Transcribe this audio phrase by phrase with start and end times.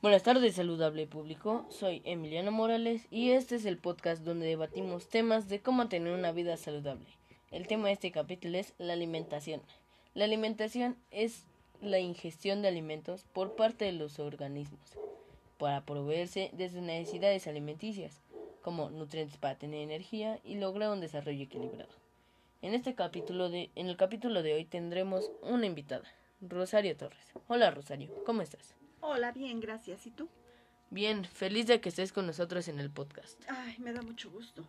[0.00, 1.66] Buenas tardes, saludable público.
[1.70, 6.30] Soy Emiliano Morales y este es el podcast donde debatimos temas de cómo tener una
[6.30, 7.08] vida saludable.
[7.50, 9.60] El tema de este capítulo es la alimentación.
[10.14, 11.46] La alimentación es
[11.82, 14.96] la ingestión de alimentos por parte de los organismos
[15.58, 18.20] para proveerse de sus necesidades alimenticias,
[18.62, 21.90] como nutrientes para tener energía y lograr un desarrollo equilibrado.
[22.62, 26.08] En este capítulo de en el capítulo de hoy tendremos una invitada,
[26.40, 27.32] Rosario Torres.
[27.48, 28.76] Hola Rosario, ¿cómo estás?
[29.00, 30.06] Hola, bien, gracias.
[30.06, 30.28] ¿Y tú?
[30.90, 33.40] Bien, feliz de que estés con nosotros en el podcast.
[33.48, 34.64] Ay, me da mucho gusto.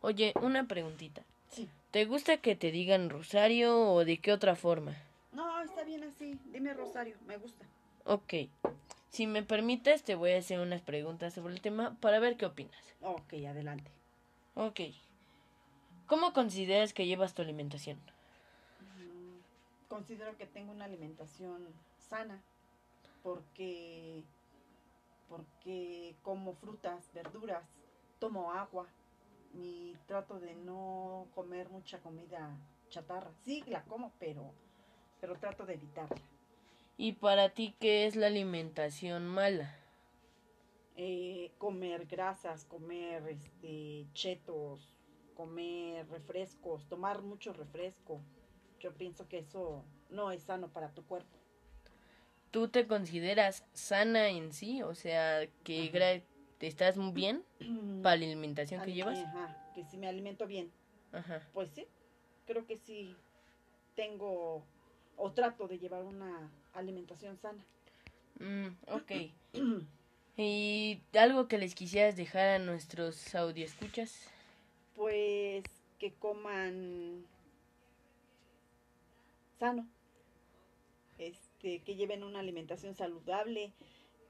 [0.00, 1.22] Oye, una preguntita.
[1.48, 1.68] Sí.
[1.90, 4.96] ¿Te gusta que te digan Rosario o de qué otra forma?
[5.32, 6.38] No, está bien así.
[6.46, 7.66] Dime Rosario, me gusta.
[8.04, 8.34] Ok.
[9.10, 12.46] Si me permites, te voy a hacer unas preguntas sobre el tema para ver qué
[12.46, 12.94] opinas.
[13.02, 13.90] Ok, adelante.
[14.54, 14.80] Ok.
[16.06, 17.98] ¿Cómo consideras que llevas tu alimentación?
[18.80, 21.66] Mm, Considero que tengo una alimentación
[22.08, 22.40] sana
[23.22, 24.24] porque
[25.28, 27.64] porque como frutas, verduras,
[28.18, 28.86] tomo agua
[29.54, 32.58] y trato de no comer mucha comida
[32.90, 33.32] chatarra.
[33.44, 34.54] Sí, la como, pero
[35.20, 36.20] pero trato de evitarla.
[36.96, 39.76] ¿Y para ti qué es la alimentación mala?
[40.96, 44.94] eh, comer grasas, comer este, chetos,
[45.34, 48.20] comer refrescos, tomar mucho refresco.
[48.80, 51.41] Yo pienso que eso no es sano para tu cuerpo.
[52.52, 54.82] ¿Tú te consideras sana en sí?
[54.82, 56.22] O sea, que gra-
[56.58, 57.42] te estás muy bien
[58.02, 59.18] para la alimentación que llevas.
[59.18, 60.70] Ajá, que si me alimento bien.
[61.12, 61.40] Ajá.
[61.54, 61.86] Pues sí,
[62.46, 63.16] creo que sí
[63.96, 64.62] tengo
[65.16, 67.64] o trato de llevar una alimentación sana.
[68.38, 69.10] Mm, ok.
[70.36, 74.28] ¿Y algo que les quisieras dejar a nuestros escuchas?
[74.94, 75.64] Pues
[75.98, 77.24] que coman
[79.58, 79.86] sano,
[81.28, 83.72] este, que lleven una alimentación saludable,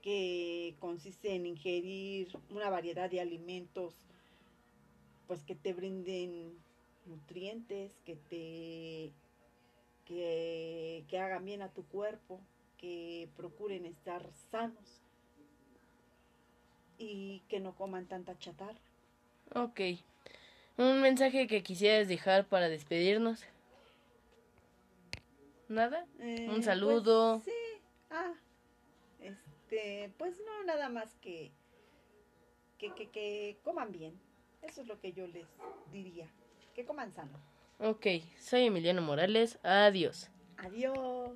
[0.03, 3.95] que consiste en ingerir una variedad de alimentos,
[5.27, 6.59] pues que te brinden
[7.07, 9.13] nutrientes, que te
[10.05, 12.41] que, que hagan bien a tu cuerpo,
[12.77, 15.03] que procuren estar sanos
[16.99, 18.81] y que no coman tanta chatarra.
[19.55, 19.81] Ok.
[20.79, 23.45] ¿Un mensaje que quisieras dejar para despedirnos?
[25.73, 26.07] ¿Nada?
[26.21, 27.41] Eh, Un saludo.
[27.43, 27.83] pues, sí.
[28.11, 28.35] Ah,
[29.21, 31.51] este, pues no, nada más que,
[32.79, 34.21] que, que, que coman bien.
[34.61, 35.47] Eso es lo que yo les
[35.91, 36.29] diría.
[36.75, 37.39] Que coman sano.
[37.79, 38.07] Ok,
[38.39, 39.59] soy Emiliano Morales.
[39.63, 40.31] Adiós.
[40.59, 41.31] Adiós.